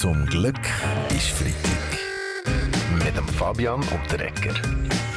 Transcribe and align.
Zum 0.00 0.24
Glück 0.24 0.56
ist 1.10 1.28
Freitag. 1.28 1.98
Mit 3.04 3.14
dem 3.14 3.28
Fabian 3.28 3.80
und 3.80 4.10
der 4.10 4.28
Ecker. 4.28 4.54
Die 4.54 5.09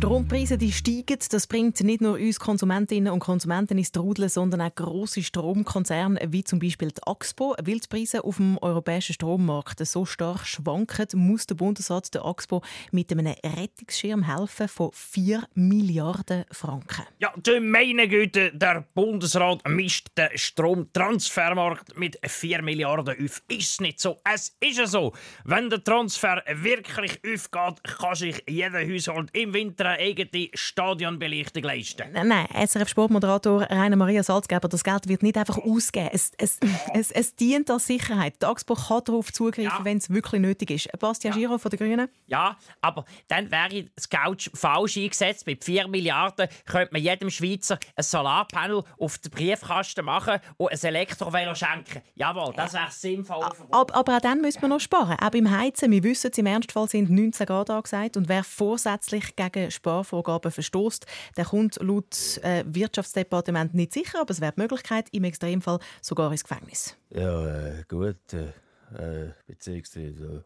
Strompreise 0.00 0.56
die 0.56 0.72
steigen. 0.72 1.18
Das 1.30 1.46
bringt 1.46 1.78
nicht 1.82 2.00
nur 2.00 2.14
uns 2.14 2.40
Konsumentinnen 2.40 3.12
und 3.12 3.18
Konsumenten 3.18 3.76
ins 3.76 3.92
Trudeln, 3.92 4.30
sondern 4.30 4.62
auch 4.62 4.74
grosse 4.74 5.22
Stromkonzerne 5.22 6.18
wie 6.28 6.42
zum 6.42 6.58
Beispiel 6.58 6.88
die 6.88 7.02
Axpo. 7.02 7.54
Weil 7.62 7.80
die 7.80 7.86
Preise 7.86 8.24
auf 8.24 8.38
dem 8.38 8.56
europäischen 8.62 9.12
Strommarkt 9.12 9.86
so 9.86 10.06
stark 10.06 10.46
schwanken, 10.46 11.06
muss 11.12 11.46
der 11.46 11.56
Bundesrat 11.56 12.14
der 12.14 12.24
Axpo 12.24 12.62
mit 12.92 13.12
einem 13.12 13.26
Rettungsschirm 13.26 14.22
helfen 14.22 14.68
von 14.68 14.90
4 14.94 15.44
Milliarden 15.52 16.46
Franken. 16.50 17.04
Ja, 17.18 17.34
du 17.36 17.60
meine 17.60 18.08
Güte, 18.08 18.52
der 18.54 18.86
Bundesrat 18.94 19.68
mischt 19.68 20.08
den 20.16 20.30
Stromtransfermarkt 20.34 21.98
mit 21.98 22.18
4 22.26 22.62
Milliarden 22.62 23.22
auf. 23.22 23.42
Ist 23.48 23.82
nicht 23.82 24.00
so. 24.00 24.18
Es 24.24 24.56
ist 24.60 24.78
ja 24.78 24.86
so. 24.86 25.12
Wenn 25.44 25.68
der 25.68 25.84
Transfer 25.84 26.42
wirklich 26.54 27.20
aufgeht, 27.22 27.84
kann 27.84 28.14
sich 28.14 28.42
jeder 28.48 28.80
Haushalt 28.80 29.28
im 29.34 29.52
Winter 29.52 29.89
eine 29.90 30.02
eigene 30.02 30.48
Stadionbelichtung 30.54 31.62
leisten. 31.62 32.08
Nein, 32.12 32.46
SRF-Sportmoderator 32.54 33.62
Rainer 33.62 33.96
Maria 33.96 34.22
Salzgeber, 34.22 34.68
das 34.68 34.84
Geld 34.84 35.08
wird 35.08 35.22
nicht 35.22 35.36
einfach 35.36 35.58
ausgegeben. 35.58 36.10
Es, 36.12 36.32
es, 36.38 36.58
es, 36.94 37.10
es 37.10 37.34
dient 37.36 37.70
als 37.70 37.86
Sicherheit. 37.86 38.40
Die 38.40 38.46
Axpo 38.46 38.74
kann 38.74 39.02
darauf 39.04 39.32
zugreifen, 39.32 39.78
ja. 39.78 39.84
wenn 39.84 39.98
es 39.98 40.10
wirklich 40.10 40.40
nötig 40.40 40.70
ist. 40.70 40.88
Bastian 40.98 41.34
ja. 41.34 41.38
Giro 41.38 41.58
von 41.58 41.70
den 41.70 41.78
Grünen? 41.78 42.08
Ja, 42.26 42.56
aber 42.80 43.04
dann 43.28 43.50
wäre 43.50 43.90
das 43.94 44.08
Geld 44.08 44.50
falsch 44.54 44.96
eingesetzt. 44.96 45.46
Mit 45.46 45.64
4 45.64 45.88
Milliarden 45.88 46.48
könnte 46.66 46.92
man 46.92 47.02
jedem 47.02 47.30
Schweizer 47.30 47.78
ein 47.96 48.02
Solarpanel 48.02 48.82
auf 48.98 49.18
den 49.18 49.30
Briefkasten 49.30 50.04
machen 50.04 50.38
und 50.56 50.72
ein 50.72 50.78
Elektrovelo 50.82 51.54
schenken. 51.54 52.02
Jawohl, 52.14 52.52
das 52.54 52.72
wäre 52.72 52.90
sinnvoll. 52.90 53.44
Aber, 53.70 53.94
aber 53.94 54.16
auch 54.16 54.20
dann 54.20 54.40
müssen 54.40 54.60
wir 54.62 54.68
noch 54.68 54.80
sparen. 54.80 55.16
Auch 55.20 55.30
beim 55.30 55.50
Heizen. 55.50 55.90
Wir 55.90 56.02
wissen, 56.02 56.30
im 56.36 56.46
Ernstfall 56.46 56.88
sind 56.88 57.10
19 57.10 57.46
Grad 57.46 57.70
angesagt. 57.70 58.16
Und 58.16 58.28
wer 58.28 58.44
vorsätzlich 58.44 59.36
gegen 59.36 59.70
Sparvorgaben 59.80 60.52
verstößt, 60.52 61.06
der 61.36 61.44
kommt 61.46 61.80
laut 61.80 62.38
äh, 62.42 62.64
Wirtschaftsdepartement 62.66 63.74
nicht 63.74 63.92
sicher, 63.92 64.20
aber 64.20 64.30
es 64.30 64.40
wäre 64.40 64.52
die 64.52 64.60
Möglichkeit, 64.60 65.08
im 65.12 65.24
Extremfall 65.24 65.78
sogar 66.02 66.30
ins 66.30 66.44
Gefängnis. 66.44 66.96
Ja, 67.10 67.46
äh, 67.46 67.84
gut. 67.88 68.16
Äh, 68.32 69.24
äh 69.26 69.30
beziehungsweise, 69.46 70.44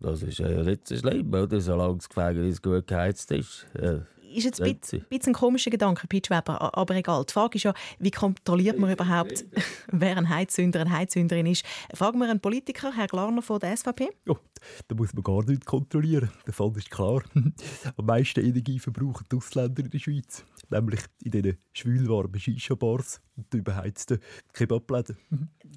das 0.00 0.22
ist 0.22 0.38
ja 0.38 0.48
nicht 0.48 0.88
so 0.88 0.96
schlimm, 0.96 1.32
oder? 1.32 1.60
solange 1.60 1.96
das 1.96 2.08
Gefängnis 2.08 2.62
gut 2.62 2.86
geheizt 2.86 3.30
ist. 3.30 3.66
Äh, 3.74 4.00
ist 4.34 4.44
jetzt 4.44 4.60
ein 4.60 4.76
bisschen, 4.76 5.04
ein 5.10 5.32
komischer 5.32 5.70
Gedanke, 5.70 6.06
Pitch 6.06 6.30
Weber, 6.30 6.76
aber 6.76 6.94
egal. 6.94 7.24
Die 7.24 7.32
Frage 7.32 7.56
ist 7.56 7.62
ja, 7.62 7.74
wie 7.98 8.10
kontrolliert 8.10 8.78
man 8.78 8.90
überhaupt, 8.90 9.44
wer 9.92 10.16
ein 10.16 10.28
Heizsünder, 10.28 10.80
eine 10.80 10.90
Heizsünderin 10.90 11.46
ist? 11.46 11.64
Fragen 11.94 12.18
wir 12.18 12.28
einen 12.28 12.40
Politiker, 12.40 12.92
Herr 12.94 13.06
Glarner 13.06 13.42
von 13.42 13.60
der 13.60 13.76
SVP? 13.76 14.10
Ja, 14.26 14.34
da 14.88 14.94
muss 14.94 15.14
man 15.14 15.22
gar 15.22 15.44
nichts 15.44 15.66
kontrollieren. 15.66 16.30
Der 16.46 16.52
Fall 16.52 16.72
ist 16.76 16.90
klar. 16.90 17.22
Am 17.96 18.06
meisten 18.06 18.44
Energie 18.44 18.78
verbrauchen 18.78 19.26
die 19.30 19.36
Ausländer 19.36 19.84
in 19.84 19.90
der 19.90 19.98
Schweiz. 19.98 20.44
Nämlich 20.68 21.00
in 21.22 21.30
diesen 21.30 21.58
schwülwarmen 21.72 22.40
Shisha-Bars 22.40 23.20
und 23.36 23.52
den 23.52 23.60
überheizten 23.60 24.18
Kebabläden. 24.52 25.16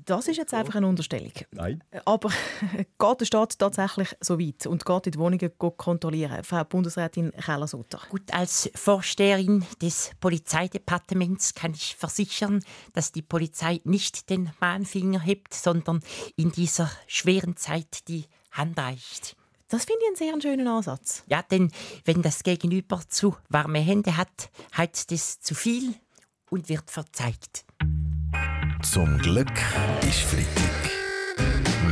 Das 0.06 0.28
ist 0.28 0.38
jetzt 0.38 0.54
einfach 0.54 0.76
eine 0.76 0.88
Unterstellung. 0.88 1.34
Nein. 1.52 1.84
Aber 2.06 2.30
geht 3.00 3.22
der 3.22 3.26
Staat 3.26 3.60
tatsächlich 3.60 4.16
so 4.22 4.40
weit 4.40 4.66
und 4.66 4.86
geht 4.86 5.08
in 5.08 5.12
die 5.12 5.20
Wohnungen 5.20 5.52
kontrollieren? 5.78 6.44
Frau 6.44 6.64
Bundesrätin 6.64 7.32
Keller-Sutter. 7.32 8.00
Gut, 8.10 8.34
als 8.34 8.70
Vorsteherin 8.76 9.66
des 9.82 10.12
Polizeidepartements 10.20 11.54
kann 11.54 11.74
ich 11.74 11.96
versichern, 11.96 12.62
dass 12.94 13.12
die 13.12 13.22
Polizei 13.22 13.82
nicht 13.84 14.30
den 14.30 14.52
Mahnfinger 14.60 15.20
hebt, 15.20 15.54
sondern 15.54 16.02
in 16.36 16.52
dieser 16.52 16.90
schweren 17.08 17.58
Zeit 17.58 18.08
die 18.08 18.26
Hand 18.52 18.78
reicht. 18.78 19.36
Das 19.68 19.86
finde 19.86 20.02
ich 20.02 20.08
einen 20.08 20.42
sehr 20.42 20.42
schönen 20.42 20.68
Ansatz. 20.68 21.24
Ja, 21.28 21.44
denn 21.44 21.72
wenn 22.04 22.22
das 22.22 22.44
Gegenüber 22.44 23.02
zu 23.08 23.36
warme 23.50 23.80
Hände 23.80 24.18
hat, 24.18 24.50
heizt 24.76 25.12
es 25.12 25.40
zu 25.42 25.54
viel 25.54 25.94
und 26.50 26.70
wird 26.70 26.90
verzeiht. 26.90 27.66
Zum 28.82 29.18
Glück 29.20 29.52
ist 30.02 30.22
Freitag. 30.22 30.90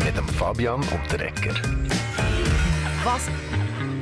Mit 0.04 0.18
dem 0.18 0.28
Fabian 0.28 0.82
und 0.82 1.12
der 1.12 1.28
Ecker. 1.28 1.54
Was 3.04 3.30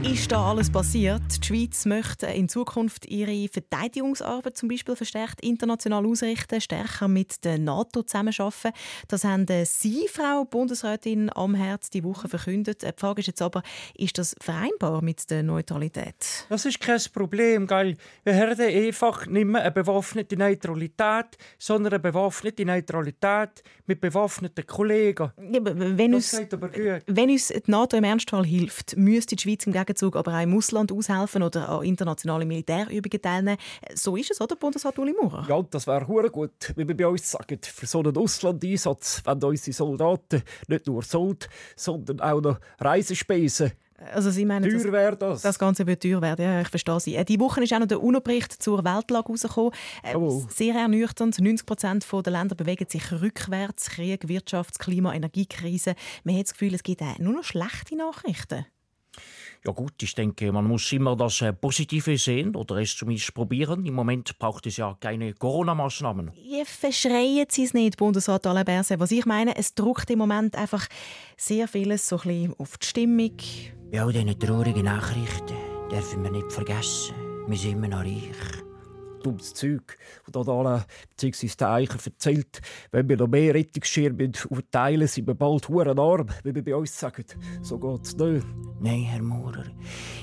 ist 0.05 0.31
da 0.31 0.51
alles 0.51 0.69
passiert? 0.69 1.23
Die 1.41 1.47
Schweiz 1.47 1.85
möchte 1.85 2.27
in 2.27 2.47
Zukunft 2.47 3.07
ihre 3.07 3.47
Verteidigungsarbeit 3.47 4.55
zum 4.55 4.69
Beispiel 4.69 4.95
verstärkt 4.95 5.41
international 5.41 6.05
ausrichten, 6.05 6.61
stärker 6.61 7.07
mit 7.07 7.43
der 7.43 7.57
NATO 7.57 8.03
zusammenarbeiten. 8.03 8.71
Das 9.07 9.23
haben 9.23 9.47
Sie, 9.65 10.07
Frau 10.07 10.45
Bundesrätin 10.45 11.31
Amherz, 11.35 11.89
die 11.89 12.03
Woche 12.03 12.29
verkündet. 12.29 12.83
Die 12.83 12.91
Frage 12.95 13.21
ist 13.21 13.27
jetzt 13.27 13.41
aber, 13.41 13.63
ist 13.95 14.17
das 14.19 14.35
vereinbar 14.39 15.01
mit 15.01 15.27
der 15.31 15.41
Neutralität? 15.41 16.45
Das 16.49 16.65
ist 16.65 16.79
kein 16.79 16.99
Problem, 17.11 17.65
gell? 17.65 17.95
Wir 18.23 18.35
haben 18.35 18.59
einfach 18.59 19.25
nicht 19.25 19.45
mehr 19.45 19.63
eine 19.63 19.71
bewaffnete 19.71 20.37
Neutralität, 20.37 21.37
sondern 21.57 21.93
eine 21.93 21.99
bewaffnete 21.99 22.63
Neutralität 22.63 23.63
mit 23.87 24.01
bewaffneten 24.01 24.67
Kollegen. 24.67 25.31
Ja, 25.51 25.59
wenn, 25.63 26.13
uns, 26.13 26.39
wenn 27.07 27.29
uns 27.31 27.47
die 27.47 27.71
NATO 27.71 27.97
im 27.97 28.03
Ernstfall 28.03 28.45
hilft, 28.45 28.95
müsste 28.97 29.35
die 29.35 29.41
Schweiz 29.41 29.65
im 29.65 29.73
Gegenzug 29.73 29.94
Gegenzug 29.95 30.15
aber 30.15 30.37
auch 30.37 30.43
im 30.43 30.55
Ausland 30.55 30.91
aushelfen 30.91 31.41
oder 31.41 31.69
an 31.69 31.83
internationalen 31.83 32.47
Militärübungen 32.47 33.21
teilnehmen. 33.21 33.57
So 33.93 34.15
ist 34.15 34.31
es, 34.31 34.41
oder, 34.41 34.55
Bundesrat 34.55 34.99
Uli 34.99 35.13
Maurer? 35.13 35.45
Ja, 35.47 35.61
das 35.69 35.87
wäre 35.87 36.07
hure 36.07 36.29
gut, 36.29 36.73
wie 36.75 36.87
wir 36.87 36.95
bei 36.95 37.07
uns 37.07 37.31
sagen. 37.31 37.59
Für 37.63 37.85
so 37.85 37.99
einen 37.99 38.15
Auslandeinsatz 38.17 39.21
wenn 39.25 39.43
unsere 39.43 39.73
Soldaten 39.73 40.43
nicht 40.67 40.87
nur 40.87 41.01
Sold, 41.01 41.49
sondern 41.75 42.19
auch 42.19 42.41
noch 42.41 42.59
Reisespesen 42.79 43.71
also 44.13 44.29
Sie 44.29 44.43
meinen, 44.43 44.69
teuer 44.69 44.91
wäre 44.91 45.15
das. 45.15 45.41
Das 45.41 45.57
Ganze 45.57 45.87
wird 45.87 46.03
teuer 46.03 46.21
werden, 46.21 46.43
ja, 46.43 46.59
ich 46.59 46.67
verstehe 46.67 46.99
Sie. 46.99 47.15
Äh, 47.15 47.23
die 47.23 47.39
Woche 47.39 47.63
ist 47.63 47.73
auch 47.73 47.79
noch 47.79 47.87
der 47.87 48.03
UNO-Bericht 48.03 48.51
zur 48.61 48.83
Weltlage 48.83 49.29
rausgekommen. 49.29 49.71
Äh, 50.03 50.15
oh. 50.15 50.45
Sehr 50.49 50.75
ernüchternd. 50.75 51.39
90 51.39 51.65
Prozent 51.65 52.05
der 52.11 52.33
Länder 52.33 52.55
bewegen 52.55 52.87
sich 52.89 53.09
rückwärts. 53.13 53.89
Krieg, 53.91 54.25
Wirtschafts-, 54.25 54.79
Klima-, 54.79 55.15
Energiekrise. 55.15 55.95
Man 56.25 56.35
hat 56.35 56.43
das 56.43 56.51
Gefühl, 56.51 56.73
es 56.75 56.83
gibt 56.83 57.01
nur 57.19 57.33
noch 57.33 57.45
schlechte 57.45 57.95
Nachrichten. 57.95 58.65
Ja 59.65 59.71
gut, 59.71 60.03
ich 60.03 60.13
denke, 60.13 60.51
man 60.51 60.65
muss 60.65 60.91
immer 60.91 61.15
das 61.15 61.41
äh, 61.41 61.51
Positive 61.51 62.19
sehen 62.19 62.55
oder 62.55 62.75
es 62.77 62.95
zumindest 62.95 63.33
probieren. 63.33 63.83
Im 63.87 63.95
Moment 63.95 64.37
braucht 64.37 64.67
es 64.67 64.77
ja 64.77 64.95
keine 64.99 65.33
Corona-Maßnahmen. 65.33 66.33
Ihr 66.35 66.67
verschreien 66.67 67.47
Sie 67.49 67.63
es 67.63 67.73
nicht, 67.73 67.97
Bundesrat 67.97 68.45
Alain 68.45 68.63
Berset. 68.63 68.99
Was 68.99 69.09
ich 69.09 69.25
meine, 69.25 69.57
es 69.57 69.73
druckt 69.73 70.11
im 70.11 70.19
Moment 70.19 70.55
einfach 70.55 70.87
sehr 71.35 71.67
vieles 71.67 72.07
so 72.07 72.17
ein 72.17 72.27
bisschen 72.27 72.53
auf 72.59 72.77
die 72.77 72.85
Stimmung. 72.85 73.37
Ja, 73.91 74.07
diese 74.07 74.37
traurigen 74.37 74.85
Nachrichten 74.85 75.55
dürfen 75.91 76.23
wir 76.23 76.31
nicht 76.31 76.51
vergessen. 76.51 77.15
Wir 77.47 77.57
sind 77.57 77.71
immer 77.71 77.87
noch 77.87 78.01
reich 78.01 78.63
dummes 79.23 79.53
Zeug. 79.55 79.97
Und 80.27 80.37
hat 80.37 80.47
alle, 80.47 80.85
beziehungsweise 81.09 81.57
der 81.57 81.69
Eicher 81.71 81.99
erzählt, 82.05 82.61
wenn 82.91 83.09
wir 83.09 83.17
noch 83.17 83.27
mehr 83.27 83.55
Rettungsschirme 83.55 84.31
verteilen, 84.33 85.07
sind 85.07 85.25
wir 85.25 85.33
bald 85.33 85.67
huren 85.67 85.97
arm, 85.97 86.27
wie 86.43 86.53
wir 86.53 86.63
bei 86.63 86.75
uns 86.75 86.97
sagen. 86.97 87.25
So 87.63 87.79
geht 87.79 88.05
es 88.05 88.15
nicht. 88.15 88.45
Nein, 88.79 89.03
Herr 89.03 89.21
Maurer. 89.21 89.65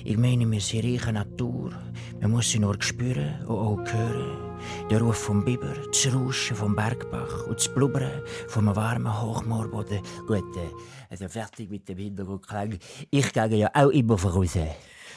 Ich 0.04 0.16
meine, 0.16 0.50
wir 0.50 0.60
sind 0.60 0.84
reiche 0.84 1.12
Natur. 1.12 1.72
Man 2.20 2.30
muss 2.30 2.50
sie 2.50 2.58
nur 2.58 2.76
spüren 2.82 3.46
und 3.46 3.56
auch 3.56 3.92
hören. 3.92 4.51
Der 4.90 5.00
Ruf 5.00 5.16
vom 5.16 5.44
Biber, 5.44 5.74
das 5.90 6.14
Rauschen 6.14 6.56
vom 6.56 6.74
Bergbach 6.74 7.46
und 7.46 7.58
das 7.58 7.68
Blubbern 7.68 8.22
vom 8.48 8.74
warmen 8.74 9.22
Hochmoorboden. 9.22 10.00
Gut, 10.26 10.56
äh, 10.56 10.70
also 11.10 11.28
fertig 11.28 11.70
mit 11.70 11.88
dem 11.88 11.98
Hintergrundklang. 11.98 12.78
Ich 13.10 13.32
gehe 13.32 13.56
ja 13.56 13.70
auch 13.74 13.90
immer 13.90 14.18
voraus. 14.18 14.56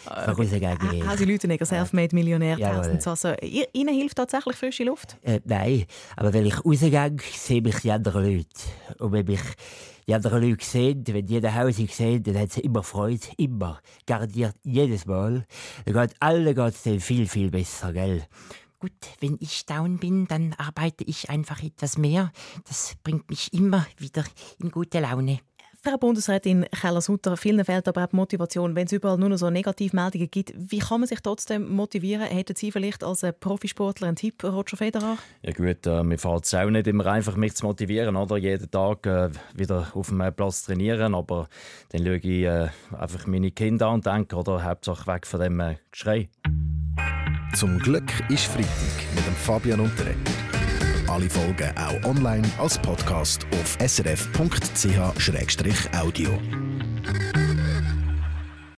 Vorausgegangen. 0.06 1.02
Äh, 1.02 1.08
also 1.08 1.26
Leute 1.26 1.48
nicht 1.48 1.66
Selfmade-Millionär 1.66 2.58
ja, 2.58 2.80
also, 2.80 3.34
Ihnen 3.74 3.96
hilft 3.96 4.18
tatsächlich 4.18 4.56
frische 4.56 4.84
Luft? 4.84 5.18
Äh, 5.24 5.40
nein, 5.46 5.86
aber 6.16 6.34
wenn 6.34 6.46
ich 6.46 6.64
rausgehe, 6.64 7.16
sehe 7.34 7.62
ich 7.66 7.80
die 7.80 7.92
anderen 7.92 8.24
Leute. 8.24 8.48
Und 9.00 9.12
wenn 9.12 9.26
mich 9.26 9.42
die 10.08 10.14
anderen 10.14 10.48
Leute 10.48 10.66
sehen, 10.66 11.04
wenn 11.08 11.26
jeder 11.26 11.54
Haus 11.56 11.80
ich 11.80 11.96
sehe, 11.96 12.22
dann 12.22 12.38
hat 12.38 12.52
sie 12.52 12.62
immer 12.62 12.84
Freude, 12.84 13.28
immer. 13.38 13.80
Garantiert 14.06 14.56
jedes 14.64 15.06
Mal. 15.06 15.46
Dann 15.86 15.94
geht 15.94 16.16
allen 16.20 16.56
geht's 16.56 16.84
dann 16.84 17.00
viel, 17.00 17.28
viel 17.28 17.50
besser, 17.50 17.92
gell? 17.92 18.24
Gut, 18.86 19.10
wenn 19.20 19.38
ich 19.40 19.66
down 19.66 19.98
bin, 19.98 20.28
dann 20.28 20.54
arbeite 20.60 21.04
ich 21.06 21.32
einfach 21.32 21.64
etwas 21.64 21.98
mehr. 21.98 22.32
Das 22.68 22.94
bringt 23.04 23.28
mich 23.32 23.52
immer 23.52 23.88
wieder 23.98 24.24
in 24.60 24.70
gute 24.70 25.00
Laune. 25.00 25.40
Frau 25.82 25.98
Bundesrätin 25.98 26.68
Keller-Sutter, 26.70 27.36
vielen 27.36 27.66
fehlt 27.66 27.88
aber 27.88 28.04
auch 28.04 28.10
die 28.10 28.16
Motivation. 28.16 28.76
Wenn 28.76 28.86
es 28.86 28.92
überall 28.92 29.18
nur 29.18 29.30
noch 29.30 29.38
so 29.38 29.50
Negativmeldungen 29.50 30.30
gibt, 30.30 30.54
wie 30.56 30.78
kann 30.78 31.00
man 31.00 31.08
sich 31.08 31.20
trotzdem 31.20 31.76
motivieren? 31.76 32.28
Hätten 32.28 32.56
Sie 32.56 32.72
vielleicht 32.72 33.04
als 33.04 33.26
Profisportler 33.40 34.08
einen 34.08 34.18
Tipp, 34.18 34.44
Roger 34.44 34.78
Federer? 34.78 35.18
Ja 35.42 35.52
gut, 35.52 35.88
äh, 35.88 36.04
mir 36.04 36.20
fällt 36.20 36.46
es 36.46 36.54
auch 36.54 36.70
nicht 36.70 36.86
immer 36.86 37.08
einfach, 37.08 37.36
mich 37.36 37.56
zu 37.56 37.66
motivieren, 37.66 38.16
oder? 38.16 38.38
jeden 38.38 38.70
Tag 38.70 39.08
äh, 39.08 39.30
wieder 39.56 39.92
auf 39.96 40.10
dem 40.10 40.24
Platz 40.36 40.66
trainieren, 40.66 41.16
aber 41.16 41.48
dann 41.90 42.04
schaue 42.04 42.18
ich 42.18 42.26
äh, 42.26 42.70
einfach 42.96 43.26
meine 43.26 43.50
Kinder 43.50 43.88
an 43.88 43.96
und 43.96 44.06
denke, 44.06 44.36
oder, 44.36 44.64
Hauptsache 44.64 45.08
weg 45.08 45.26
von 45.26 45.40
dem 45.40 45.60
äh, 45.60 45.76
Geschrei. 45.92 46.30
Zum 47.56 47.80
Glück 47.80 48.04
ist 48.30 48.46
Freitag 48.48 48.68
mit 49.16 49.26
dem 49.26 49.34
Fabian 49.34 49.80
Unterreger. 49.80 50.18
alle 51.08 51.30
Folgen 51.30 51.72
auch 51.78 52.04
online 52.04 52.46
als 52.58 52.78
Podcast 52.78 53.48
auf 53.54 53.78
srf.ch-audio. 53.80 54.36